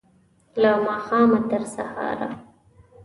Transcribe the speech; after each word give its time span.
له 0.61 0.71
ماښامه، 0.85 1.39
تر 1.49 1.61
سهاره 1.75 2.29